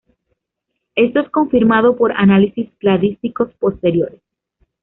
[0.95, 4.19] Esto es confirmado por análisis cladísticos posteriores.